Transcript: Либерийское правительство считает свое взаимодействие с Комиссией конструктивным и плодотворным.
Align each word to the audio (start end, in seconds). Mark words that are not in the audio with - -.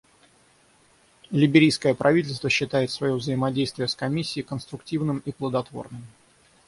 Либерийское 1.29 1.93
правительство 1.93 2.49
считает 2.49 2.89
свое 2.89 3.13
взаимодействие 3.13 3.87
с 3.87 3.93
Комиссией 3.93 4.43
конструктивным 4.43 5.19
и 5.25 5.31
плодотворным. 5.31 6.01